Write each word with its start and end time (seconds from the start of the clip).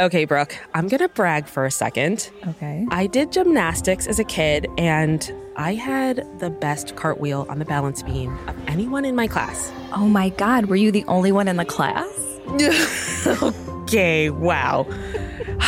Okay, 0.00 0.24
Brooke, 0.24 0.56
I'm 0.74 0.88
gonna 0.88 1.08
brag 1.08 1.46
for 1.46 1.66
a 1.66 1.70
second. 1.70 2.30
Okay. 2.48 2.86
I 2.90 3.06
did 3.06 3.30
gymnastics 3.30 4.06
as 4.06 4.18
a 4.18 4.24
kid, 4.24 4.66
and 4.78 5.30
I 5.56 5.74
had 5.74 6.26
the 6.38 6.48
best 6.48 6.96
cartwheel 6.96 7.46
on 7.50 7.58
the 7.58 7.66
balance 7.66 8.02
beam 8.02 8.36
of 8.48 8.56
anyone 8.66 9.04
in 9.04 9.14
my 9.14 9.26
class. 9.26 9.70
Oh 9.92 10.08
my 10.08 10.30
God, 10.30 10.66
were 10.66 10.76
you 10.76 10.90
the 10.90 11.04
only 11.04 11.30
one 11.30 11.46
in 11.46 11.56
the 11.56 11.66
class? 11.66 12.08
okay, 13.82 14.30
wow. 14.30 14.86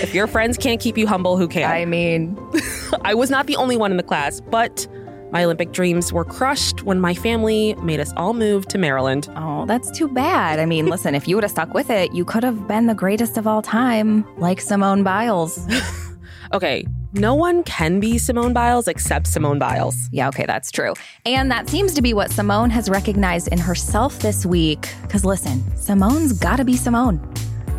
if 0.00 0.14
your 0.14 0.28
friends 0.28 0.56
can't 0.56 0.80
keep 0.80 0.96
you 0.96 1.08
humble, 1.08 1.36
who 1.36 1.48
can? 1.48 1.68
I 1.68 1.84
mean, 1.84 2.38
I 3.02 3.14
was 3.14 3.30
not 3.30 3.46
the 3.48 3.56
only 3.56 3.76
one 3.76 3.90
in 3.90 3.96
the 3.96 4.04
class, 4.04 4.40
but 4.40 4.86
my 5.32 5.44
Olympic 5.44 5.72
dreams 5.72 6.12
were 6.12 6.24
crushed 6.24 6.82
when 6.82 7.00
my 7.00 7.14
family 7.14 7.74
made 7.82 7.98
us 7.98 8.12
all 8.16 8.34
move 8.34 8.66
to 8.68 8.78
Maryland. 8.78 9.28
oh, 9.36 9.66
that's 9.66 9.90
too 9.90 10.06
bad. 10.08 10.58
I 10.58 10.66
mean, 10.66 10.86
listen, 10.86 11.14
if 11.14 11.26
you 11.26 11.36
would 11.36 11.44
have 11.44 11.50
stuck 11.50 11.74
with 11.74 11.90
it, 11.90 12.12
you 12.14 12.24
could 12.24 12.44
have 12.44 12.68
been 12.68 12.86
the 12.86 12.94
greatest 12.94 13.36
of 13.38 13.46
all 13.46 13.62
time, 13.62 14.24
like 14.38 14.60
Simone 14.60 15.02
Biles. 15.02 15.66
Okay, 16.54 16.86
no 17.14 17.34
one 17.34 17.62
can 17.64 17.98
be 17.98 18.18
Simone 18.18 18.52
Biles 18.52 18.86
except 18.86 19.26
Simone 19.26 19.58
Biles. 19.58 19.96
Yeah, 20.12 20.28
okay, 20.28 20.44
that's 20.44 20.70
true. 20.70 20.92
And 21.24 21.50
that 21.50 21.70
seems 21.70 21.94
to 21.94 22.02
be 22.02 22.12
what 22.12 22.30
Simone 22.30 22.68
has 22.68 22.90
recognized 22.90 23.48
in 23.48 23.58
herself 23.58 24.18
this 24.18 24.44
week. 24.44 24.94
Because 25.00 25.24
listen, 25.24 25.62
Simone's 25.78 26.34
gotta 26.34 26.62
be 26.62 26.76
Simone. 26.76 27.31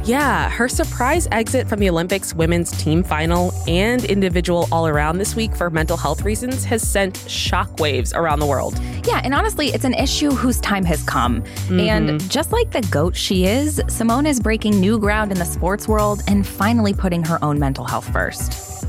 Yeah, 0.06 0.50
her 0.50 0.68
surprise 0.68 1.30
exit 1.32 1.70
from 1.70 1.80
the 1.80 1.90
Olympics 1.90 2.34
women's 2.34 2.72
team 2.72 3.04
final 3.04 3.54
and 3.70 4.04
individual 4.04 4.68
all 4.70 4.86
around 4.86 5.18
this 5.18 5.34
week 5.34 5.56
for 5.56 5.70
mental 5.70 5.96
health 5.96 6.24
reasons 6.24 6.66
has 6.66 6.86
sent 6.86 7.16
shockwaves 7.20 8.14
around 8.14 8.40
the 8.40 8.46
world. 8.46 8.78
Yeah, 9.08 9.22
and 9.24 9.34
honestly, 9.34 9.70
it's 9.70 9.86
an 9.86 9.94
issue 9.94 10.32
whose 10.32 10.60
time 10.60 10.84
has 10.84 11.02
come. 11.04 11.38
And 11.70 12.10
mm-hmm. 12.10 12.28
just 12.28 12.52
like 12.52 12.72
the 12.72 12.82
goat 12.92 13.16
she 13.16 13.46
is, 13.46 13.82
Simone 13.88 14.26
is 14.26 14.42
breaking 14.42 14.78
new 14.78 15.00
ground 15.00 15.32
in 15.32 15.40
the 15.40 15.46
sports 15.46 15.88
world 15.88 16.22
and 16.28 16.46
finally 16.46 16.94
putting 16.94 17.24
her 17.24 17.42
own 17.42 17.58
mental 17.58 17.86
health 17.86 18.12
first. 18.12 18.86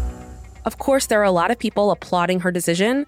Of 0.64 0.78
course, 0.78 1.06
there 1.06 1.20
are 1.20 1.24
a 1.24 1.30
lot 1.30 1.52
of 1.52 1.60
people 1.60 1.92
applauding 1.92 2.40
her 2.40 2.50
decision, 2.50 3.06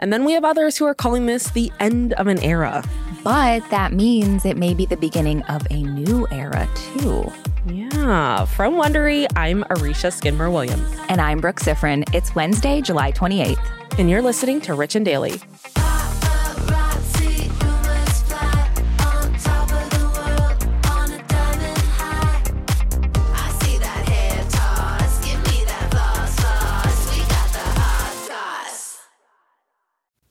and 0.00 0.12
then 0.12 0.24
we 0.24 0.32
have 0.32 0.44
others 0.44 0.76
who 0.76 0.86
are 0.86 0.94
calling 0.94 1.26
this 1.26 1.50
the 1.50 1.70
end 1.78 2.14
of 2.14 2.26
an 2.26 2.40
era. 2.40 2.82
But 3.24 3.68
that 3.70 3.92
means 3.92 4.44
it 4.44 4.56
may 4.58 4.74
be 4.74 4.84
the 4.84 4.96
beginning 4.98 5.42
of 5.44 5.66
a 5.70 5.82
new 5.82 6.26
era, 6.30 6.68
too. 6.74 7.32
Yeah, 7.66 8.44
from 8.44 8.74
Wondery, 8.74 9.26
I'm 9.34 9.64
Arisha 9.70 10.10
Skidmore 10.10 10.50
Williams, 10.50 10.94
And 11.08 11.20
I'm 11.22 11.40
Brooke 11.40 11.60
Sifrin. 11.60 12.04
It's 12.14 12.34
Wednesday, 12.34 12.82
July 12.82 13.12
28th. 13.12 13.58
and 13.98 14.10
you're 14.10 14.20
listening 14.22 14.60
to 14.62 14.74
Rich 14.74 14.94
and 14.96 15.04
Daily. 15.06 15.40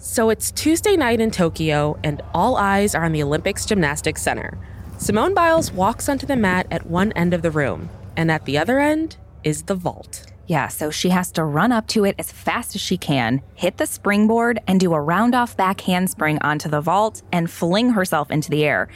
So 0.00 0.30
it's 0.30 0.52
Tuesday 0.52 0.96
night 0.96 1.20
in 1.20 1.32
Tokyo, 1.32 1.98
and 2.04 2.22
all 2.32 2.54
eyes 2.56 2.94
are 2.94 3.04
on 3.04 3.10
the 3.10 3.22
Olympics 3.24 3.66
Gymnastics 3.66 4.22
Center. 4.22 4.56
Simone 4.96 5.34
Biles 5.34 5.72
walks 5.72 6.08
onto 6.08 6.24
the 6.24 6.36
mat 6.36 6.68
at 6.70 6.86
one 6.86 7.10
end 7.12 7.34
of 7.34 7.42
the 7.42 7.50
room, 7.50 7.90
and 8.16 8.30
at 8.30 8.44
the 8.44 8.58
other 8.58 8.78
end 8.78 9.16
is 9.42 9.64
the 9.64 9.74
vault. 9.74 10.24
Yeah, 10.46 10.68
so 10.68 10.92
she 10.92 11.08
has 11.08 11.32
to 11.32 11.42
run 11.42 11.72
up 11.72 11.88
to 11.88 12.04
it 12.04 12.14
as 12.16 12.30
fast 12.30 12.76
as 12.76 12.80
she 12.80 12.96
can, 12.96 13.42
hit 13.56 13.78
the 13.78 13.86
springboard, 13.86 14.60
and 14.68 14.78
do 14.78 14.94
a 14.94 15.00
round 15.00 15.34
off 15.34 15.56
back 15.56 15.80
handspring 15.80 16.38
onto 16.42 16.68
the 16.68 16.80
vault 16.80 17.22
and 17.32 17.50
fling 17.50 17.90
herself 17.90 18.30
into 18.30 18.50
the 18.50 18.64
air. 18.64 18.88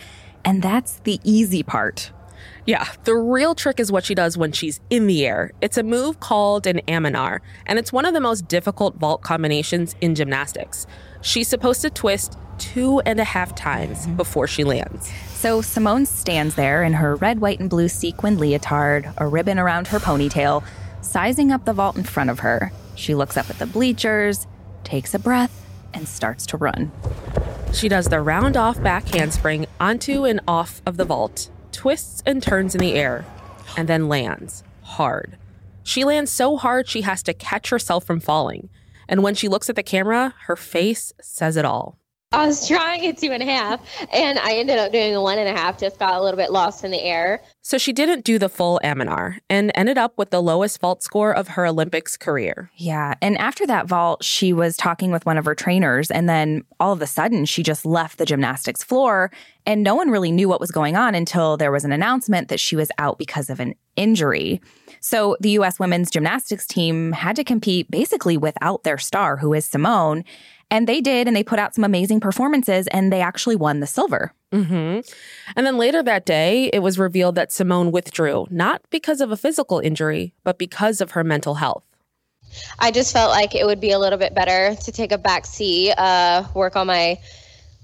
And 0.45 0.63
that's 0.63 1.01
the 1.01 1.19
easy 1.25 1.65
part. 1.65 2.13
Yeah, 2.65 2.89
the 3.05 3.17
real 3.17 3.57
trick 3.57 3.81
is 3.81 3.91
what 3.91 4.05
she 4.05 4.15
does 4.15 4.39
when 4.39 4.53
she's 4.53 4.81
in 4.89 5.09
the 5.09 5.27
air. 5.27 5.51
It's 5.61 5.77
a 5.77 5.83
move 5.83 6.21
called 6.21 6.67
an 6.67 6.81
Amanar, 6.87 7.41
and 7.67 7.77
it's 7.77 7.93
one 7.93 8.05
of 8.05 8.15
the 8.15 8.21
most 8.21 8.47
difficult 8.47 8.95
vault 8.97 9.23
combinations 9.23 9.97
in 10.01 10.15
gymnastics. 10.15 10.87
She's 11.23 11.49
supposed 11.49 11.81
to 11.83 11.91
twist 11.91 12.39
two 12.59 13.01
and 13.01 13.19
a 13.19 13.25
half 13.25 13.57
times 13.57 14.03
mm-hmm. 14.03 14.17
before 14.17 14.47
she 14.47 14.63
lands. 14.63 15.13
So 15.35 15.61
Simone 15.61 16.07
stands 16.07 16.55
there 16.55 16.85
in 16.85 16.93
her 16.93 17.17
red, 17.17 17.41
white, 17.41 17.59
and 17.59 17.69
blue 17.69 17.89
sequin 17.89 18.39
leotard, 18.39 19.13
a 19.19 19.27
ribbon 19.27 19.59
around 19.59 19.89
her 19.89 19.99
ponytail, 19.99 20.63
sizing 21.01 21.51
up 21.51 21.65
the 21.65 21.73
vault 21.73 21.97
in 21.97 22.05
front 22.05 22.31
of 22.31 22.41
her. 22.41 22.71
She 22.95 23.17
looks 23.17 23.37
up 23.37 23.51
at 23.51 23.59
the 23.59 23.67
bleachers, 23.67 24.47
takes 24.85 25.15
a 25.15 25.19
breath, 25.19 25.67
and 25.93 26.07
starts 26.07 26.47
to 26.47 26.57
run. 26.57 26.93
She 27.73 27.89
does 27.89 28.07
the 28.07 28.21
round 28.21 28.57
off 28.57 28.81
back 28.81 29.09
handspring 29.09 29.67
onto 29.81 30.25
and 30.25 30.41
off 30.47 30.81
of 30.87 30.97
the 30.97 31.05
vault, 31.05 31.51
twists 31.73 32.23
and 32.27 32.43
turns 32.43 32.75
in 32.75 32.81
the 32.81 32.95
air, 32.95 33.25
and 33.77 33.89
then 33.89 34.09
lands 34.09 34.63
hard. 34.83 35.37
She 35.83 36.05
lands 36.05 36.31
so 36.31 36.57
hard 36.57 36.89
she 36.89 37.03
has 37.03 37.23
to 37.25 37.35
catch 37.35 37.71
herself 37.71 38.05
from 38.05 38.21
falling. 38.21 38.69
And 39.09 39.23
when 39.23 39.35
she 39.35 39.49
looks 39.49 39.69
at 39.69 39.77
the 39.77 39.83
camera, 39.83 40.35
her 40.47 40.57
face 40.57 41.13
says 41.21 41.57
it 41.57 41.65
all. 41.65 41.99
I 42.33 42.47
was 42.47 42.67
trying 42.67 43.05
a 43.05 43.13
two 43.13 43.31
and 43.31 43.43
a 43.43 43.47
half, 43.47 43.81
and 44.11 44.39
I 44.39 44.55
ended 44.55 44.79
up 44.79 44.91
doing 44.91 45.15
a 45.15 45.21
one 45.21 45.39
and 45.39 45.49
a 45.49 45.53
half. 45.53 45.79
Just 45.79 45.99
got 45.99 46.15
a 46.15 46.23
little 46.23 46.39
bit 46.39 46.51
lost 46.51 46.83
in 46.83 46.91
the 46.91 47.03
air. 47.03 47.43
So 47.61 47.77
she 47.77 47.93
didn't 47.93 48.25
do 48.25 48.39
the 48.39 48.49
full 48.49 48.81
Amanar 48.83 49.37
and 49.51 49.71
ended 49.75 49.99
up 49.99 50.17
with 50.17 50.31
the 50.31 50.41
lowest 50.41 50.81
vault 50.81 51.03
score 51.03 51.35
of 51.35 51.49
her 51.49 51.67
Olympics 51.67 52.17
career. 52.17 52.71
Yeah. 52.77 53.15
And 53.21 53.37
after 53.37 53.67
that 53.67 53.87
vault, 53.87 54.25
she 54.25 54.55
was 54.55 54.79
talking 54.79 55.13
with 55.13 55.27
one 55.27 55.37
of 55.37 55.45
her 55.45 55.55
trainers, 55.55 56.11
and 56.11 56.27
then 56.27 56.65
all 56.81 56.93
of 56.93 57.03
a 57.03 57.07
sudden, 57.07 57.45
she 57.45 57.63
just 57.63 57.85
left 57.85 58.17
the 58.17 58.25
gymnastics 58.25 58.83
floor, 58.83 59.31
and 59.67 59.83
no 59.83 59.95
one 59.95 60.11
really 60.11 60.33
knew 60.33 60.49
what 60.49 60.61
was 60.61 60.71
going 60.71 60.97
on 60.97 61.15
until 61.15 61.59
there 61.59 61.71
was 61.71 61.85
an 61.85 61.93
announcement 61.93 62.49
that 62.49 62.61
she 62.61 62.77
was 62.77 62.91
out 62.97 63.19
because 63.19 63.51
of 63.51 63.61
an 63.61 63.75
injury. 63.95 64.59
So 65.01 65.37
the 65.41 65.51
US 65.51 65.79
women's 65.79 66.11
gymnastics 66.11 66.67
team 66.67 67.13
had 67.13 67.37
to 67.37 67.45
compete 67.45 67.91
basically 67.91 68.39
without 68.39 68.85
their 68.85 68.99
star, 68.99 69.37
who 69.37 69.53
is 69.53 69.67
Simone. 69.67 70.25
And 70.73 70.87
they 70.87 71.03
did, 71.03 71.29
and 71.29 71.37
they 71.37 71.45
put 71.45 71.59
out 71.59 71.75
some 71.75 71.85
amazing 71.85 72.19
performances, 72.21 72.87
and 72.87 73.13
they 73.13 73.21
actually 73.21 73.57
won 73.57 73.81
the 73.81 73.87
silver. 73.87 74.33
hmm 74.51 75.01
And 75.55 75.67
then 75.67 75.77
later 75.77 76.03
that 76.03 76.25
day, 76.25 76.71
it 76.73 76.79
was 76.79 76.99
revealed 76.99 77.35
that 77.35 77.53
Simone 77.53 77.93
withdrew, 77.93 78.47
not 78.51 78.81
because 78.89 79.21
of 79.21 79.31
a 79.31 79.37
physical 79.37 79.81
injury, 79.81 80.33
but 80.45 80.57
because 80.57 81.03
of 81.03 81.11
her 81.11 81.23
mental 81.23 81.57
health. 81.57 81.85
I 82.79 82.91
just 82.91 83.13
felt 83.13 83.31
like 83.31 83.55
it 83.55 83.67
would 83.67 83.83
be 83.83 83.91
a 83.91 83.99
little 83.99 84.19
bit 84.19 84.35
better 84.35 84.75
to 84.75 84.93
take 84.93 85.13
a 85.13 85.19
back 85.19 85.45
seat, 85.45 85.93
uh, 85.93 86.45
work 86.55 86.75
on 86.75 86.87
my 86.87 87.19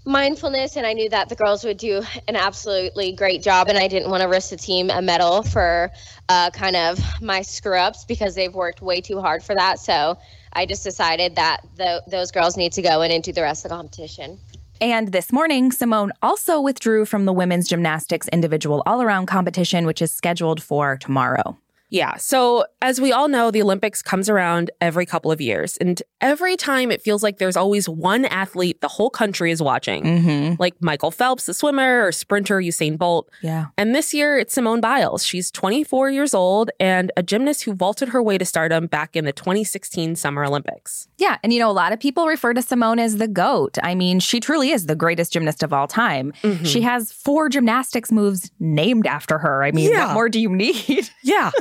mindfulness, 0.07 0.79
and 0.79 0.87
I 0.87 0.95
knew 0.95 1.11
that 1.11 1.29
the 1.29 1.37
girls 1.37 1.65
would 1.65 1.77
do 1.77 2.03
an 2.27 2.37
absolutely 2.37 3.13
great 3.13 3.43
job, 3.43 3.69
and 3.69 3.77
I 3.77 3.89
didn't 3.89 4.11
want 4.11 4.23
to 4.23 4.29
risk 4.29 4.49
the 4.49 4.57
team 4.57 4.89
a 4.89 5.03
medal 5.03 5.43
for 5.43 5.91
uh, 6.31 6.49
kind 6.53 6.75
of 6.75 6.99
my 7.21 7.43
screw 7.43 7.77
ups 7.77 8.07
because 8.07 8.35
they've 8.35 8.55
worked 8.55 8.81
way 8.81 9.03
too 9.03 9.21
hard 9.21 9.43
for 9.43 9.55
that. 9.55 9.79
So 9.79 10.17
I 10.59 10.67
just 10.67 10.83
decided 10.83 11.37
that 11.37 11.61
the, 11.77 12.03
those 12.09 12.33
girls 12.33 12.57
need 12.57 12.73
to 12.73 12.83
go 12.83 13.01
in 13.03 13.13
and 13.13 13.23
do 13.23 13.33
the 13.33 13.43
rest 13.43 13.65
of 13.65 13.69
the 13.69 13.77
competition. 13.77 14.41
And 14.81 15.13
this 15.13 15.33
morning, 15.33 15.71
Simone 15.71 16.11
also 16.21 16.61
withdrew 16.61 17.05
from 17.05 17.27
the 17.27 17.33
women's 17.33 17.69
gymnastics 17.69 18.27
individual 18.29 18.83
all 18.85 19.01
around 19.01 19.27
competition, 19.27 19.87
which 19.87 20.03
is 20.03 20.11
scheduled 20.11 20.61
for 20.61 20.97
tomorrow. 20.97 21.57
Yeah. 21.91 22.17
So, 22.17 22.65
as 22.83 23.01
we 23.01 23.13
all 23.13 23.29
know, 23.29 23.51
the 23.51 23.63
Olympics 23.63 24.03
comes 24.03 24.29
around 24.29 24.71
every 24.81 25.07
couple 25.07 25.33
of 25.33 25.41
years. 25.41 25.77
And 25.79 26.03
every 26.21 26.57
time 26.57 26.91
it 26.91 27.01
feels 27.01 27.23
like 27.23 27.39
there's 27.39 27.57
always 27.57 27.89
one 27.89 28.25
athlete 28.27 28.81
the 28.81 28.89
whole 28.89 29.11
country 29.11 29.51
is 29.51 29.63
watching, 29.63 30.05
Mm-hmm. 30.05 30.55
like 30.59 30.75
Michael 30.83 31.11
Phelps, 31.11 31.47
the 31.47 31.55
swimmer, 31.55 32.07
or 32.07 32.13
sprinter 32.13 32.59
Usain 32.61 32.99
Bolt. 32.99 33.31
Yeah. 33.43 33.67
And 33.79 33.95
this 33.95 34.13
year, 34.13 34.39
it's 34.39 34.53
Simone 34.55 34.81
Biles. 34.81 35.25
She's 35.25 35.51
24 35.51 36.11
years 36.11 36.35
old 36.35 36.71
and 36.79 37.11
a 37.17 37.23
gymnast 37.23 37.65
who 37.65 37.73
vaulted 37.75 38.11
her 38.11 38.23
way 38.23 38.37
to 38.39 38.45
stardom 38.45 38.87
back 38.87 39.17
in 39.17 39.25
the 39.25 39.33
2016 39.33 40.17
Summer 40.17 40.45
Olympics. 40.45 41.09
Yeah. 41.19 41.39
And 41.43 41.53
you 41.53 41.59
know, 41.59 41.71
a 41.71 41.73
lot 41.73 41.93
of 41.93 42.01
people 42.01 42.27
refer 42.27 42.53
to 42.55 42.63
Simone 42.63 42.99
as 42.99 43.17
the 43.17 43.29
GOAT. 43.29 43.79
I 43.83 43.95
mean, 43.95 44.21
she 44.21 44.41
truly 44.41 44.71
is 44.71 44.87
the 44.87 44.97
greatest 44.97 45.33
gymnast 45.33 45.63
of 45.63 45.73
all 45.73 45.87
time. 45.89 46.33
Mm-hmm. 46.43 46.65
She 46.65 46.83
has 46.83 47.13
four 47.13 47.49
gymnastics 47.49 48.13
moves 48.13 48.51
named 48.61 49.07
after 49.07 49.39
her. 49.39 49.65
I 49.65 49.71
mean, 49.73 49.91
Yeah. 49.91 50.09
what 50.09 50.15
more 50.15 50.29
do 50.29 50.39
you 50.41 50.51
need? 50.51 51.09
Yeah. 51.23 51.51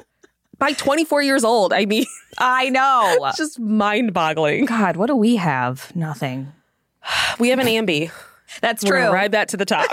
By 0.59 0.73
24 0.73 1.21
years 1.21 1.43
old. 1.43 1.73
I 1.73 1.85
mean, 1.85 2.05
I 2.37 2.69
know. 2.69 3.17
it's 3.27 3.37
just 3.37 3.59
mind 3.59 4.13
boggling. 4.13 4.65
God, 4.65 4.97
what 4.97 5.07
do 5.07 5.15
we 5.15 5.35
have? 5.35 5.95
Nothing. 5.95 6.51
We 7.39 7.49
have 7.49 7.59
an 7.59 7.67
Ambi. 7.67 8.11
That's 8.61 8.83
true. 8.83 9.11
ride 9.11 9.33
that 9.33 9.49
to 9.49 9.57
the 9.57 9.65
top. 9.65 9.87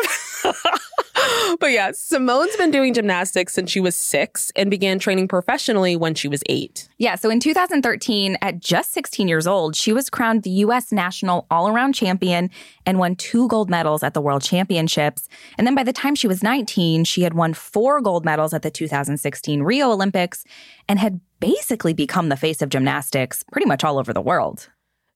but 1.60 1.70
yeah, 1.70 1.90
Simone's 1.92 2.56
been 2.56 2.70
doing 2.70 2.94
gymnastics 2.94 3.52
since 3.52 3.70
she 3.70 3.80
was 3.80 3.96
six 3.96 4.52
and 4.56 4.70
began 4.70 4.98
training 4.98 5.28
professionally 5.28 5.96
when 5.96 6.14
she 6.14 6.28
was 6.28 6.42
eight. 6.46 6.88
Yeah, 6.98 7.14
so 7.14 7.30
in 7.30 7.40
2013, 7.40 8.36
at 8.42 8.60
just 8.60 8.92
16 8.92 9.28
years 9.28 9.46
old, 9.46 9.76
she 9.76 9.92
was 9.92 10.10
crowned 10.10 10.42
the 10.42 10.50
U.S. 10.50 10.92
national 10.92 11.46
all 11.50 11.68
around 11.68 11.94
champion 11.94 12.50
and 12.86 12.98
won 12.98 13.16
two 13.16 13.48
gold 13.48 13.70
medals 13.70 14.02
at 14.02 14.14
the 14.14 14.20
World 14.20 14.42
Championships. 14.42 15.28
And 15.58 15.66
then 15.66 15.74
by 15.74 15.82
the 15.82 15.92
time 15.92 16.14
she 16.14 16.28
was 16.28 16.42
19, 16.42 17.04
she 17.04 17.22
had 17.22 17.34
won 17.34 17.54
four 17.54 18.00
gold 18.00 18.24
medals 18.24 18.54
at 18.54 18.62
the 18.62 18.70
2016 18.70 19.62
Rio 19.62 19.90
Olympics 19.90 20.44
and 20.88 20.98
had 20.98 21.20
basically 21.40 21.92
become 21.92 22.28
the 22.28 22.36
face 22.36 22.62
of 22.62 22.68
gymnastics 22.68 23.44
pretty 23.52 23.66
much 23.66 23.84
all 23.84 23.98
over 23.98 24.12
the 24.12 24.20
world. 24.20 24.68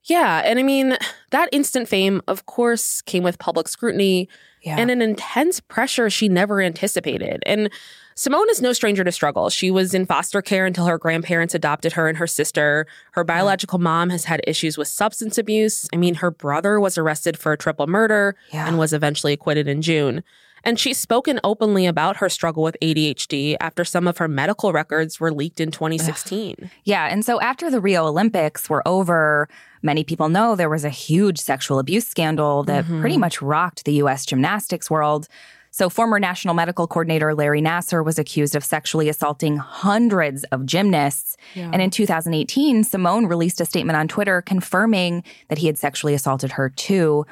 Yeah, 0.05 0.41
and 0.45 0.59
I 0.59 0.63
mean, 0.63 0.97
that 1.33 1.49
instant 1.53 1.89
fame, 1.89 2.23
of 2.29 2.47
course, 2.47 3.03
came 3.03 3.23
with 3.23 3.39
public 3.39 3.69
scrutiny 3.69 4.29
Yeah. 4.63 4.77
and 4.79 4.91
an 4.91 5.03
intense 5.03 5.61
pressure 5.61 6.11
she 6.11 6.29
never 6.29 6.61
anticipated. 6.61 7.43
And 7.47 7.71
Simone 8.15 8.51
is 8.51 8.61
no 8.61 8.73
stranger 8.73 9.05
to 9.05 9.13
struggle. 9.13 9.49
She 9.49 9.71
was 9.71 9.95
in 9.95 10.05
foster 10.05 10.43
care 10.43 10.67
until 10.67 10.87
her 10.87 10.99
grandparents 10.99 11.55
adopted 11.55 11.93
her 11.93 12.09
and 12.09 12.19
her 12.19 12.27
sister. 12.27 12.87
Her 13.13 13.23
biological 13.23 13.79
mom 13.79 14.11
has 14.11 14.25
had 14.25 14.41
issues 14.45 14.77
with 14.77 14.89
substance 14.89 15.39
abuse. 15.39 15.89
I 15.93 15.97
mean, 15.99 16.17
her 16.17 16.33
brother 16.33 16.81
was 16.81 16.99
arrested 16.99 17.39
for 17.39 17.53
a 17.53 17.57
triple 17.57 17.87
murder 17.87 18.35
Yeah. 18.53 18.67
and 18.67 18.77
was 18.77 18.93
eventually 18.93 19.33
acquitted 19.33 19.69
in 19.69 19.83
June. 19.83 20.25
And 20.65 20.79
she's 20.79 20.99
spoken 20.99 21.39
openly 21.45 21.87
about 21.87 22.17
her 22.17 22.29
struggle 22.29 22.65
with 22.65 22.77
ADHD 22.83 23.57
after 23.61 23.85
some 23.85 24.09
of 24.09 24.19
her 24.19 24.29
medical 24.29 24.73
records 24.73 25.21
were 25.21 25.33
leaked 25.33 25.61
in 25.61 25.71
2016. 25.71 26.71
Yeah. 26.85 27.07
And 27.07 27.25
so 27.25 27.41
after 27.41 27.71
the 27.71 27.81
Rio 27.81 28.07
Olympics 28.07 28.69
were 28.69 28.87
over, 28.87 29.49
many 29.83 30.03
people 30.03 30.29
know 30.29 30.57
there 30.57 30.69
was 30.69 30.85
a 30.85 30.91
huge 30.91 31.39
sexual 31.39 31.79
abuse 31.79 32.09
scandal 32.09 32.65
that 32.65 32.85
mm-hmm. 32.85 33.01
pretty 33.01 33.17
much 33.17 33.41
rocked 33.41 33.85
the 33.85 33.95
US 33.95 34.27
gymnastics 34.27 34.58
world. 34.91 35.29
So, 35.71 35.89
former 35.91 36.19
National 36.19 36.55
Medical 36.55 36.87
Coordinator 36.87 37.35
Larry 37.35 37.61
Nassar 37.61 38.05
was 38.05 38.19
accused 38.19 38.57
of 38.57 38.65
sexually 38.65 39.09
assaulting 39.09 39.59
hundreds 39.59 40.45
of 40.45 40.65
gymnasts. 40.67 41.37
And 41.73 41.83
in 41.83 41.91
2018, 41.91 42.85
Simone 42.85 43.27
released 43.27 43.61
a 43.61 43.65
statement 43.65 43.97
on 43.97 44.09
Twitter 44.09 44.43
confirming 44.43 45.23
that 45.49 45.59
he 45.59 45.67
had 45.67 45.79
sexually 45.79 46.15
assaulted 46.15 46.53
her 46.53 46.71
too. 46.71 47.27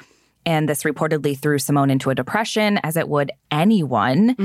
And 0.44 0.68
this 0.68 0.84
reportedly 0.84 1.36
threw 1.36 1.58
Simone 1.58 1.90
into 1.90 2.10
a 2.10 2.14
depression, 2.14 2.78
as 2.84 2.96
it 2.96 3.08
would 3.08 3.32
anyone. 3.50 4.36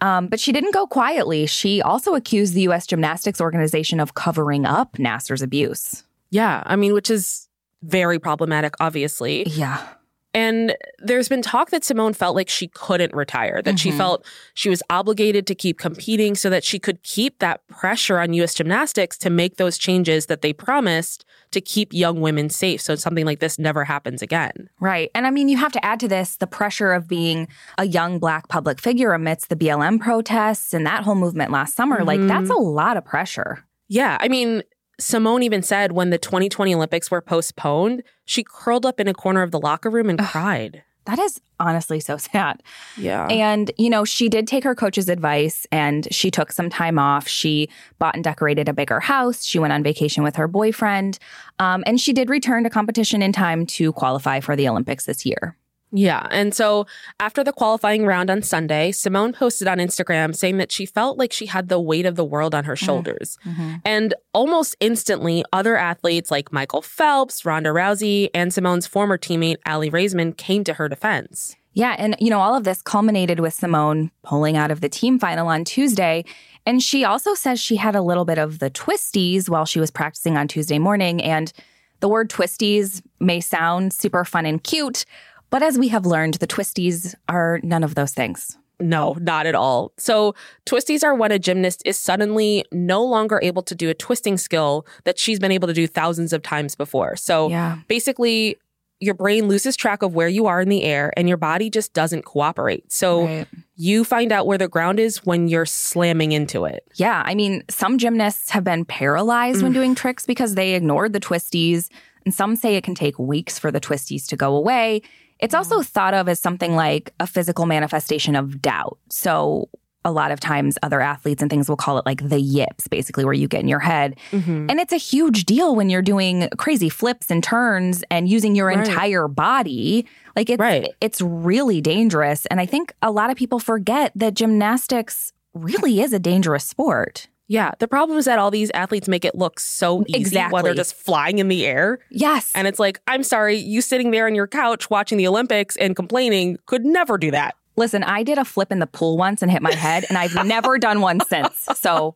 Um, 0.00 0.28
but 0.28 0.38
she 0.38 0.52
didn't 0.52 0.72
go 0.72 0.86
quietly. 0.86 1.46
She 1.46 1.82
also 1.82 2.14
accused 2.14 2.54
the 2.54 2.60
U.S. 2.62 2.86
Gymnastics 2.86 3.40
Organization 3.40 3.98
of 3.98 4.14
covering 4.14 4.64
up 4.64 4.92
Nassar's 4.92 5.42
abuse. 5.42 6.04
Yeah, 6.30 6.62
I 6.64 6.76
mean, 6.76 6.92
which 6.92 7.10
is 7.10 7.48
very 7.82 8.20
problematic, 8.20 8.74
obviously. 8.78 9.44
Yeah. 9.48 9.84
And 10.32 10.76
there's 10.98 11.28
been 11.28 11.42
talk 11.42 11.70
that 11.70 11.84
Simone 11.84 12.12
felt 12.12 12.36
like 12.36 12.48
she 12.48 12.68
couldn't 12.68 13.12
retire, 13.14 13.62
that 13.62 13.78
she 13.78 13.88
mm-hmm. 13.88 13.98
felt 13.98 14.24
she 14.54 14.68
was 14.68 14.82
obligated 14.88 15.46
to 15.48 15.54
keep 15.54 15.78
competing 15.78 16.36
so 16.36 16.48
that 16.50 16.62
she 16.62 16.78
could 16.78 17.02
keep 17.02 17.40
that 17.40 17.66
pressure 17.66 18.20
on 18.20 18.32
US 18.34 18.54
gymnastics 18.54 19.18
to 19.18 19.30
make 19.30 19.56
those 19.56 19.76
changes 19.76 20.26
that 20.26 20.42
they 20.42 20.52
promised 20.52 21.24
to 21.50 21.60
keep 21.60 21.92
young 21.92 22.20
women 22.20 22.48
safe 22.48 22.80
so 22.80 22.94
something 22.94 23.26
like 23.26 23.40
this 23.40 23.58
never 23.58 23.84
happens 23.84 24.22
again. 24.22 24.70
Right. 24.78 25.10
And 25.16 25.26
I 25.26 25.30
mean, 25.30 25.48
you 25.48 25.56
have 25.56 25.72
to 25.72 25.84
add 25.84 25.98
to 26.00 26.08
this 26.08 26.36
the 26.36 26.46
pressure 26.46 26.92
of 26.92 27.08
being 27.08 27.48
a 27.76 27.86
young 27.86 28.20
Black 28.20 28.48
public 28.48 28.80
figure 28.80 29.12
amidst 29.12 29.48
the 29.48 29.56
BLM 29.56 30.00
protests 30.00 30.72
and 30.72 30.86
that 30.86 31.02
whole 31.02 31.16
movement 31.16 31.50
last 31.50 31.74
summer. 31.74 32.04
Like, 32.04 32.20
that's 32.20 32.50
mm-hmm. 32.50 32.52
a 32.52 32.68
lot 32.68 32.96
of 32.96 33.04
pressure. 33.04 33.64
Yeah, 33.88 34.16
I 34.20 34.28
mean, 34.28 34.62
Simone 35.00 35.42
even 35.42 35.62
said 35.62 35.92
when 35.92 36.10
the 36.10 36.18
2020 36.18 36.74
Olympics 36.74 37.10
were 37.10 37.20
postponed, 37.20 38.02
she 38.24 38.44
curled 38.44 38.86
up 38.86 39.00
in 39.00 39.08
a 39.08 39.14
corner 39.14 39.42
of 39.42 39.50
the 39.50 39.58
locker 39.58 39.90
room 39.90 40.08
and 40.10 40.18
cried. 40.18 40.82
That 41.06 41.18
is 41.18 41.40
honestly 41.58 41.98
so 41.98 42.16
sad. 42.18 42.62
Yeah. 42.96 43.26
And, 43.28 43.70
you 43.78 43.90
know, 43.90 44.04
she 44.04 44.28
did 44.28 44.46
take 44.46 44.64
her 44.64 44.74
coach's 44.74 45.08
advice 45.08 45.66
and 45.72 46.06
she 46.12 46.30
took 46.30 46.52
some 46.52 46.70
time 46.70 46.98
off. 46.98 47.26
She 47.26 47.68
bought 47.98 48.14
and 48.14 48.22
decorated 48.22 48.68
a 48.68 48.72
bigger 48.72 49.00
house. 49.00 49.44
She 49.44 49.58
went 49.58 49.72
on 49.72 49.82
vacation 49.82 50.22
with 50.22 50.36
her 50.36 50.46
boyfriend. 50.46 51.18
Um, 51.58 51.82
and 51.86 52.00
she 52.00 52.12
did 52.12 52.30
return 52.30 52.64
to 52.64 52.70
competition 52.70 53.22
in 53.22 53.32
time 53.32 53.66
to 53.66 53.92
qualify 53.92 54.40
for 54.40 54.54
the 54.54 54.68
Olympics 54.68 55.06
this 55.06 55.24
year. 55.24 55.56
Yeah. 55.92 56.26
And 56.30 56.54
so 56.54 56.86
after 57.18 57.42
the 57.42 57.52
qualifying 57.52 58.06
round 58.06 58.30
on 58.30 58.42
Sunday, 58.42 58.92
Simone 58.92 59.32
posted 59.32 59.66
on 59.66 59.78
Instagram 59.78 60.34
saying 60.36 60.58
that 60.58 60.70
she 60.70 60.86
felt 60.86 61.18
like 61.18 61.32
she 61.32 61.46
had 61.46 61.68
the 61.68 61.80
weight 61.80 62.06
of 62.06 62.16
the 62.16 62.24
world 62.24 62.54
on 62.54 62.64
her 62.64 62.74
mm-hmm. 62.74 62.84
shoulders. 62.84 63.38
Mm-hmm. 63.44 63.74
And 63.84 64.14
almost 64.32 64.76
instantly, 64.80 65.44
other 65.52 65.76
athletes 65.76 66.30
like 66.30 66.52
Michael 66.52 66.82
Phelps, 66.82 67.44
Ronda 67.44 67.70
Rousey, 67.70 68.30
and 68.34 68.54
Simone's 68.54 68.86
former 68.86 69.18
teammate, 69.18 69.56
Aly 69.66 69.90
Raisman 69.90 70.36
came 70.36 70.62
to 70.64 70.74
her 70.74 70.88
defense. 70.88 71.56
Yeah. 71.72 71.94
And, 71.98 72.16
you 72.18 72.30
know, 72.30 72.40
all 72.40 72.56
of 72.56 72.64
this 72.64 72.82
culminated 72.82 73.40
with 73.40 73.54
Simone 73.54 74.10
pulling 74.22 74.56
out 74.56 74.70
of 74.70 74.80
the 74.80 74.88
team 74.88 75.18
final 75.18 75.48
on 75.48 75.64
Tuesday. 75.64 76.24
And 76.66 76.82
she 76.82 77.04
also 77.04 77.34
says 77.34 77.60
she 77.60 77.76
had 77.76 77.96
a 77.96 78.02
little 78.02 78.24
bit 78.24 78.38
of 78.38 78.58
the 78.58 78.70
twisties 78.70 79.48
while 79.48 79.64
she 79.64 79.80
was 79.80 79.90
practicing 79.90 80.36
on 80.36 80.46
Tuesday 80.46 80.78
morning. 80.78 81.22
And 81.22 81.52
the 82.00 82.08
word 82.08 82.28
twisties 82.28 83.02
may 83.20 83.40
sound 83.40 83.92
super 83.92 84.24
fun 84.24 84.46
and 84.46 84.62
cute, 84.62 85.04
but 85.50 85.62
as 85.62 85.78
we 85.78 85.88
have 85.88 86.06
learned, 86.06 86.34
the 86.34 86.46
twisties 86.46 87.14
are 87.28 87.60
none 87.62 87.84
of 87.84 87.94
those 87.94 88.12
things. 88.12 88.56
No, 88.80 89.14
not 89.20 89.46
at 89.46 89.54
all. 89.54 89.92
So, 89.98 90.34
twisties 90.64 91.04
are 91.04 91.14
when 91.14 91.32
a 91.32 91.38
gymnast 91.38 91.82
is 91.84 91.98
suddenly 91.98 92.64
no 92.72 93.04
longer 93.04 93.38
able 93.42 93.62
to 93.64 93.74
do 93.74 93.90
a 93.90 93.94
twisting 93.94 94.38
skill 94.38 94.86
that 95.04 95.18
she's 95.18 95.38
been 95.38 95.52
able 95.52 95.68
to 95.68 95.74
do 95.74 95.86
thousands 95.86 96.32
of 96.32 96.42
times 96.42 96.74
before. 96.74 97.16
So, 97.16 97.50
Yeah. 97.50 97.78
basically, 97.88 98.56
your 98.98 99.14
brain 99.14 99.48
loses 99.48 99.76
track 99.76 100.02
of 100.02 100.14
where 100.14 100.28
you 100.28 100.46
are 100.46 100.60
in 100.60 100.68
the 100.68 100.82
air 100.82 101.12
and 101.16 101.26
your 101.26 101.38
body 101.38 101.70
just 101.70 101.94
doesn't 101.94 102.24
cooperate. 102.24 102.90
So, 102.92 103.24
Right. 103.24 103.46
you 103.76 104.04
find 104.04 104.32
out 104.32 104.46
where 104.46 104.58
the 104.58 104.68
ground 104.68 105.00
is 105.00 105.24
when 105.24 105.48
you're 105.48 105.66
slamming 105.66 106.32
into 106.32 106.64
it. 106.64 106.86
Yeah, 106.96 107.22
I 107.24 107.34
mean, 107.34 107.64
some 107.70 107.98
gymnasts 107.98 108.50
have 108.50 108.64
been 108.64 108.84
paralyzed 108.84 109.62
when 109.62 109.72
mm. 109.72 109.76
doing 109.76 109.94
tricks 109.94 110.26
because 110.26 110.54
they 110.54 110.74
ignored 110.74 111.12
the 111.12 111.20
twisties, 111.20 111.88
and 112.24 112.34
some 112.34 112.56
say 112.56 112.76
it 112.76 112.84
can 112.84 112.94
take 112.94 113.18
weeks 113.18 113.58
for 113.58 113.70
the 113.70 113.80
twisties 113.80 114.26
to 114.28 114.36
go 114.36 114.54
away. 114.54 115.02
It's 115.40 115.54
also 115.54 115.76
mm-hmm. 115.76 115.82
thought 115.84 116.14
of 116.14 116.28
as 116.28 116.38
something 116.38 116.76
like 116.76 117.12
a 117.18 117.26
physical 117.26 117.66
manifestation 117.66 118.36
of 118.36 118.60
doubt. 118.62 118.98
So, 119.08 119.68
a 120.02 120.10
lot 120.10 120.30
of 120.30 120.40
times, 120.40 120.78
other 120.82 121.02
athletes 121.02 121.42
and 121.42 121.50
things 121.50 121.68
will 121.68 121.76
call 121.76 121.98
it 121.98 122.06
like 122.06 122.26
the 122.26 122.40
yips, 122.40 122.88
basically, 122.88 123.22
where 123.22 123.34
you 123.34 123.46
get 123.46 123.60
in 123.60 123.68
your 123.68 123.80
head. 123.80 124.16
Mm-hmm. 124.30 124.66
And 124.70 124.80
it's 124.80 124.94
a 124.94 124.96
huge 124.96 125.44
deal 125.44 125.76
when 125.76 125.90
you're 125.90 126.00
doing 126.00 126.48
crazy 126.56 126.88
flips 126.88 127.30
and 127.30 127.44
turns 127.44 128.02
and 128.10 128.26
using 128.26 128.54
your 128.54 128.68
Right. 128.68 128.78
entire 128.78 129.28
body. 129.28 130.06
Like 130.34 130.48
it's 130.48 130.58
Right. 130.58 130.88
it's 131.02 131.20
really 131.20 131.82
dangerous. 131.82 132.46
And 132.46 132.60
I 132.60 132.66
think 132.66 132.94
a 133.02 133.10
lot 133.10 133.28
of 133.28 133.36
people 133.36 133.58
forget 133.58 134.12
that 134.14 134.32
gymnastics 134.32 135.34
really 135.52 136.00
is 136.00 136.14
a 136.14 136.18
dangerous 136.18 136.64
sport. 136.64 137.28
Yeah. 137.50 137.72
The 137.80 137.88
problem 137.88 138.16
is 138.16 138.26
that 138.26 138.38
all 138.38 138.52
these 138.52 138.70
athletes 138.70 139.08
make 139.08 139.24
it 139.24 139.34
look 139.34 139.58
so 139.58 140.04
easy 140.06 140.20
exactly. 140.20 140.52
while 140.52 140.62
they're 140.62 140.72
just 140.72 140.94
flying 140.94 141.40
in 141.40 141.48
the 141.48 141.66
air. 141.66 141.98
Yes. 142.08 142.52
And 142.54 142.68
it's 142.68 142.78
like, 142.78 143.00
I'm 143.08 143.24
sorry, 143.24 143.56
you 143.56 143.82
sitting 143.82 144.12
there 144.12 144.26
on 144.26 144.36
your 144.36 144.46
couch 144.46 144.88
watching 144.88 145.18
the 145.18 145.26
Olympics 145.26 145.74
and 145.74 145.96
complaining 145.96 146.58
could 146.66 146.84
never 146.84 147.18
do 147.18 147.32
that. 147.32 147.56
Listen, 147.74 148.04
I 148.04 148.22
did 148.22 148.38
a 148.38 148.44
flip 148.44 148.70
in 148.70 148.78
the 148.78 148.86
pool 148.86 149.16
once 149.16 149.42
and 149.42 149.50
hit 149.50 149.62
my 149.62 149.74
head, 149.74 150.04
and 150.08 150.16
I've 150.16 150.46
never 150.46 150.78
done 150.78 151.00
one 151.00 151.18
since. 151.28 151.66
So 151.74 152.14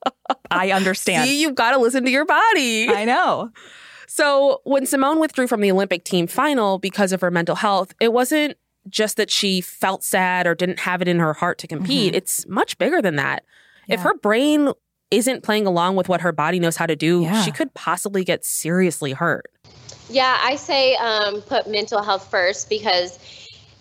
I 0.52 0.70
understand. 0.70 1.28
See, 1.28 1.40
you've 1.42 1.56
got 1.56 1.72
to 1.72 1.78
listen 1.78 2.04
to 2.04 2.10
your 2.12 2.24
body. 2.24 2.88
I 2.88 3.04
know. 3.04 3.50
So, 4.06 4.60
when 4.62 4.86
Simone 4.86 5.18
withdrew 5.18 5.48
from 5.48 5.62
the 5.62 5.72
Olympic 5.72 6.04
team 6.04 6.28
final 6.28 6.78
because 6.78 7.10
of 7.10 7.20
her 7.22 7.32
mental 7.32 7.56
health, 7.56 7.92
it 7.98 8.12
wasn't 8.12 8.56
just 8.88 9.16
that 9.16 9.32
she 9.32 9.60
felt 9.60 10.04
sad 10.04 10.46
or 10.46 10.54
didn't 10.54 10.80
have 10.80 11.02
it 11.02 11.08
in 11.08 11.18
her 11.18 11.32
heart 11.32 11.58
to 11.58 11.66
compete. 11.66 12.14
It's 12.14 12.46
much 12.46 12.78
bigger 12.78 13.02
than 13.02 13.16
that. 13.16 13.44
If 13.88 14.00
Mm-hmm. 14.00 14.08
Her 14.08 14.14
brain 14.18 14.72
isn't 15.16 15.42
playing 15.42 15.66
along 15.66 15.96
with 15.96 16.08
what 16.08 16.20
her 16.20 16.32
body 16.32 16.58
knows 16.58 16.76
how 16.76 16.86
to 16.86 16.96
do, 16.96 17.22
Yeah. 17.22 17.42
she 17.42 17.50
could 17.50 17.72
possibly 17.74 18.24
get 18.24 18.44
seriously 18.44 19.12
hurt. 19.12 19.50
Yeah, 20.10 20.38
I 20.42 20.56
say 20.56 20.96
um, 20.96 21.40
put 21.42 21.66
mental 21.68 22.02
health 22.02 22.30
first 22.30 22.68
because 22.68 23.18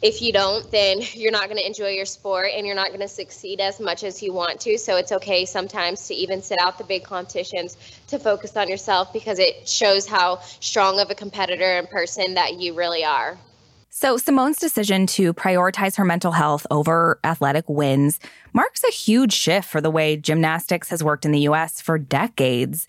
if 0.02 0.22
you 0.22 0.34
don't, 0.34 0.70
then 0.72 1.02
you're 1.14 1.32
not 1.32 1.46
going 1.46 1.58
to 1.58 1.66
enjoy 1.66 1.90
your 1.90 2.06
sport 2.06 2.50
and 2.54 2.68
you're 2.68 2.76
not 2.76 2.90
going 2.90 3.00
to 3.00 3.08
succeed 3.08 3.60
as 3.60 3.80
much 3.80 4.04
as 4.04 4.22
you 4.22 4.34
want 4.34 4.60
to. 4.62 4.78
So 4.78 4.98
it's 4.98 5.12
okay 5.12 5.46
sometimes 5.46 6.08
to 6.08 6.14
even 6.14 6.42
sit 6.42 6.60
out 6.60 6.78
the 6.78 6.84
big 6.84 7.04
competitions 7.04 7.78
to 8.08 8.20
focus 8.20 8.56
on 8.56 8.68
yourself 8.70 9.12
because 9.14 9.40
it 9.40 9.68
shows 9.68 10.06
how 10.06 10.40
strong 10.60 11.00
of 11.00 11.10
a 11.10 11.16
competitor 11.16 11.78
and 11.78 11.90
person 11.90 12.36
that 12.36 12.60
you 12.60 12.74
really 12.74 13.04
are. 13.04 13.38
So, 13.96 14.18
Simone's 14.18 14.58
decision 14.58 15.06
to 15.08 15.36
prioritize 15.36 15.98
her 15.98 16.04
mental 16.04 16.32
health 16.32 16.66
over 16.72 17.20
athletic 17.24 17.70
wins 17.70 18.20
marks 18.52 18.84
a 18.84 18.90
huge 18.92 19.34
shift 19.34 19.70
for 19.70 19.82
the 19.82 19.92
way 19.92 20.18
gymnastics 20.18 20.90
has 20.90 21.04
worked 21.04 21.26
in 21.26 21.32
the 21.32 21.42
US 21.42 21.80
for 21.80 22.00
decades. 22.00 22.88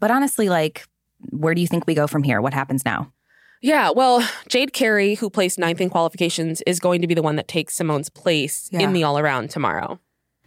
But 0.00 0.10
honestly, 0.10 0.48
like, 0.48 0.86
where 1.30 1.54
do 1.54 1.60
you 1.60 1.66
think 1.66 1.86
we 1.86 1.92
go 1.94 2.06
from 2.06 2.22
here? 2.22 2.40
What 2.40 2.54
happens 2.54 2.86
now? 2.86 3.12
Yeah, 3.60 3.90
well, 3.90 4.26
Jade 4.48 4.72
Carey, 4.72 5.14
who 5.16 5.28
placed 5.28 5.58
ninth 5.58 5.78
in 5.82 5.90
qualifications, 5.90 6.62
is 6.66 6.80
going 6.80 7.02
to 7.02 7.06
be 7.06 7.12
the 7.14 7.22
one 7.22 7.36
that 7.36 7.48
takes 7.48 7.74
Simone's 7.74 8.08
place 8.08 8.70
Yeah. 8.72 8.80
in 8.80 8.94
the 8.94 9.04
all 9.04 9.18
around 9.18 9.50
tomorrow. 9.50 10.00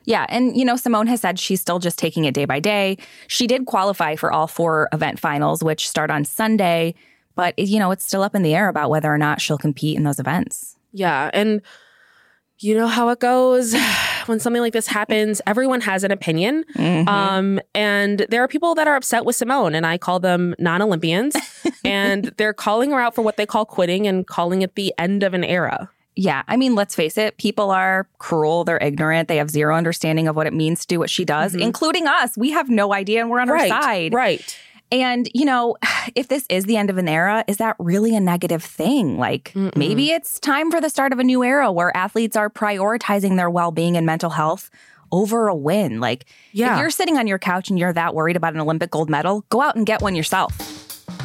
Yeah, 0.05 0.25
and 0.27 0.57
you 0.57 0.65
know, 0.65 0.75
Simone 0.75 1.05
has 1.05 1.21
said 1.21 1.37
she's 1.37 1.61
still 1.61 1.77
just 1.77 1.99
taking 1.99 2.25
it 2.25 2.33
day 2.33 2.45
by 2.45 2.59
day. 2.59 2.97
She 3.27 3.45
did 3.45 3.67
qualify 3.67 4.15
for 4.15 4.31
all 4.31 4.47
four 4.47 4.89
event 4.91 5.19
finals, 5.19 5.63
which 5.63 5.87
start 5.87 6.09
on 6.09 6.25
Sunday, 6.25 6.95
but 7.39 7.57
you 7.57 7.79
know, 7.79 7.91
it's 7.91 8.05
still 8.05 8.21
up 8.21 8.35
in 8.35 8.41
the 8.41 8.53
air 8.53 8.67
about 8.67 8.89
whether 8.89 9.07
or 9.07 9.17
not 9.17 9.39
she'll 9.39 9.57
compete 9.57 9.95
in 9.95 10.03
those 10.03 10.19
events. 10.19 10.75
Yeah, 10.91 11.29
and 11.33 11.61
you 12.57 12.75
know 12.75 12.87
how 12.87 13.07
it 13.07 13.19
goes 13.19 13.73
when 14.25 14.41
something 14.41 14.61
like 14.61 14.73
this 14.73 14.87
happens. 14.87 15.41
Everyone 15.47 15.79
has 15.79 16.03
an 16.03 16.11
opinion, 16.11 16.65
um, 17.07 17.61
and 17.73 18.25
there 18.27 18.43
are 18.43 18.49
people 18.49 18.75
that 18.75 18.87
are 18.87 18.97
upset 18.97 19.23
with 19.23 19.37
Simone, 19.37 19.73
and 19.73 19.85
I 19.85 19.97
call 19.97 20.19
them 20.19 20.53
non-Olympians, 20.59 21.37
and 21.85 22.25
they're 22.35 22.51
calling 22.51 22.91
her 22.91 22.99
out 22.99 23.15
for 23.15 23.21
what 23.21 23.37
they 23.37 23.45
call 23.45 23.65
quitting 23.65 24.05
and 24.05 24.27
calling 24.27 24.61
it 24.61 24.75
the 24.75 24.93
end 24.97 25.23
of 25.23 25.33
an 25.33 25.45
era. 25.45 25.89
Yeah, 26.17 26.43
I 26.49 26.57
mean, 26.57 26.75
let's 26.75 26.93
face 26.93 27.17
it, 27.17 27.37
people 27.37 27.71
are 27.71 28.09
cruel, 28.17 28.65
they're 28.65 28.83
ignorant, 28.83 29.29
they 29.29 29.37
have 29.37 29.49
zero 29.49 29.73
understanding 29.73 30.27
of 30.27 30.35
what 30.35 30.45
it 30.45 30.53
means 30.53 30.81
to 30.81 30.87
do 30.87 30.99
what 30.99 31.09
she 31.09 31.23
does, 31.23 31.55
including 31.55 32.05
us. 32.05 32.35
We 32.37 32.51
have 32.51 32.69
no 32.69 32.93
idea 32.93 33.21
and 33.21 33.29
we're 33.29 33.39
on 33.39 33.47
her 33.47 33.65
side. 33.65 34.13
right. 34.13 34.59
And, 34.91 35.29
you 35.33 35.45
know, 35.45 35.77
if 36.15 36.27
this 36.27 36.45
is 36.49 36.65
the 36.65 36.77
end 36.77 36.89
of 36.89 36.97
an 36.97 37.07
era, 37.07 37.43
is 37.47 37.57
that 37.57 37.75
really 37.79 38.15
a 38.15 38.19
negative 38.19 38.63
thing? 38.63 39.17
Like 39.17 39.53
maybe 39.75 40.11
it's 40.11 40.39
time 40.39 40.71
for 40.71 40.81
the 40.81 40.89
start 40.89 41.13
of 41.13 41.19
a 41.19 41.23
new 41.23 41.43
era 41.43 41.71
where 41.71 41.95
athletes 41.95 42.35
are 42.35 42.49
prioritizing 42.49 43.35
their 43.37 43.49
well 43.49 43.71
being 43.71 43.95
and 43.97 44.05
mental 44.05 44.29
health 44.31 44.69
over 45.11 45.47
a 45.47 45.55
win. 45.55 45.99
Like, 45.99 46.25
Yeah. 46.51 46.73
if 46.75 46.79
you're 46.79 46.91
sitting 46.91 47.17
on 47.17 47.25
your 47.27 47.39
couch 47.39 47.69
and 47.69 47.79
you're 47.79 47.93
that 47.93 48.13
worried 48.13 48.35
about 48.35 48.53
an 48.53 48.59
Olympic 48.59 48.91
gold 48.91 49.09
medal, 49.09 49.43
go 49.49 49.61
out 49.61 49.75
and 49.75 49.85
get 49.85 50.01
one 50.01 50.15
yourself. 50.15 50.55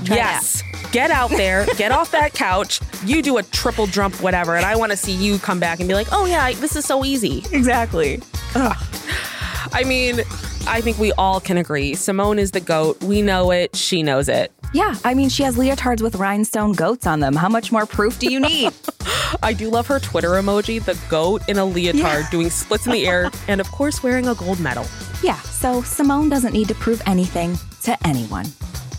Try 0.04 0.16
yes. 0.16 0.62
Get 0.92 1.10
out 1.10 1.30
there, 1.30 1.66
get 1.76 1.92
off 1.92 2.10
that 2.12 2.32
couch. 2.32 2.80
You 3.04 3.20
do 3.20 3.36
a 3.36 3.42
triple 3.42 3.86
jump, 3.86 4.14
whatever, 4.22 4.56
and 4.56 4.64
I 4.64 4.76
want 4.76 4.92
to 4.92 4.96
see 4.96 5.12
you 5.12 5.38
come 5.38 5.60
back 5.60 5.80
and 5.80 5.88
be 5.88 5.94
like, 5.94 6.06
"Oh 6.12 6.24
yeah, 6.24 6.52
this 6.52 6.76
is 6.76 6.84
so 6.86 7.04
easy." 7.04 7.42
Exactly. 7.52 8.20
I 8.54 9.82
mean, 9.84 10.20
I 10.66 10.80
think 10.80 10.98
we 10.98 11.12
all 11.12 11.40
can 11.40 11.58
agree. 11.58 11.94
Simone 11.94 12.38
is 12.38 12.50
the 12.52 12.60
goat. 12.60 13.02
We 13.04 13.22
know 13.22 13.50
it. 13.50 13.76
She 13.76 14.02
knows 14.02 14.28
it. 14.28 14.50
Yeah, 14.72 14.94
I 15.04 15.14
mean, 15.14 15.28
she 15.28 15.42
has 15.44 15.56
leotards 15.56 16.00
with 16.00 16.16
rhinestone 16.16 16.72
goats 16.72 17.06
on 17.06 17.20
them. 17.20 17.36
How 17.36 17.48
much 17.48 17.70
more 17.70 17.86
proof 17.86 18.18
do 18.18 18.32
you 18.32 18.40
need? 18.40 18.72
I 19.42 19.52
do 19.52 19.68
love 19.68 19.86
her 19.86 20.00
Twitter 20.00 20.30
emoji, 20.30 20.82
the 20.84 20.98
goat 21.08 21.42
in 21.48 21.58
a 21.58 21.64
leotard 21.64 21.98
Yeah. 22.22 22.30
doing 22.30 22.50
splits 22.50 22.86
in 22.86 22.92
the 22.92 23.06
air, 23.06 23.30
and 23.48 23.60
of 23.60 23.70
course 23.70 24.02
wearing 24.02 24.26
a 24.26 24.34
gold 24.34 24.58
medal. 24.58 24.84
yeah, 25.22 25.38
so 25.42 25.82
Simone 25.82 26.28
doesn't 26.28 26.52
need 26.52 26.68
to 26.68 26.74
prove 26.74 27.00
anything 27.06 27.56
to 27.82 27.96
anyone. 28.06 28.46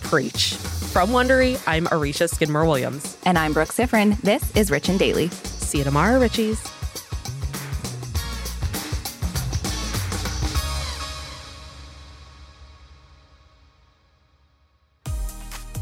Preach. 0.03 0.53
From 0.53 1.09
Wondery, 1.09 1.61
I'm 1.67 1.87
Arisha 1.87 2.29
Skidmore 2.29 2.65
Williams. 2.65 3.17
And 3.25 3.37
I'm 3.37 3.51
Brooke 3.53 3.69
Sifrin. 3.73 4.17
This 4.21 4.55
is 4.55 4.71
Rich 4.71 4.87
and 4.89 4.99
Daily. 4.99 5.27
See 5.29 5.79
you 5.79 5.83
tomorrow, 5.83 6.19
Richies. 6.19 6.71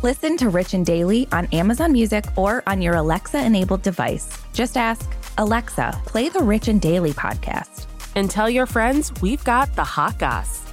Listen 0.03 0.35
to 0.39 0.49
Rich 0.49 0.73
and 0.73 0.85
Daily 0.85 1.29
on 1.31 1.45
Amazon 1.53 1.93
Music 1.93 2.25
or 2.35 2.61
on 2.67 2.81
your 2.81 2.95
Alexa 2.95 3.41
enabled 3.41 3.83
device. 3.83 4.37
Just 4.51 4.75
ask, 4.75 5.09
Alexa, 5.37 5.97
play 6.05 6.27
the 6.27 6.41
Rich 6.41 6.67
and 6.67 6.81
Daily 6.81 7.13
podcast. 7.13 7.85
And 8.15 8.29
tell 8.29 8.49
your 8.49 8.65
friends 8.65 9.13
we've 9.21 9.45
got 9.45 9.73
the 9.77 9.83
hot 9.85 10.19
goss. 10.19 10.72